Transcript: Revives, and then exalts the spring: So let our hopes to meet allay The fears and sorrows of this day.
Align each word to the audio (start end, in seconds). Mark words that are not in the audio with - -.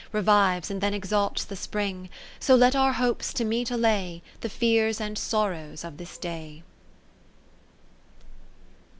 Revives, 0.11 0.71
and 0.71 0.81
then 0.81 0.95
exalts 0.95 1.43
the 1.45 1.55
spring: 1.55 2.09
So 2.39 2.55
let 2.55 2.75
our 2.75 2.93
hopes 2.93 3.31
to 3.33 3.45
meet 3.45 3.69
allay 3.69 4.23
The 4.39 4.49
fears 4.49 4.99
and 4.99 5.15
sorrows 5.15 5.83
of 5.83 5.97
this 5.97 6.17
day. 6.17 6.63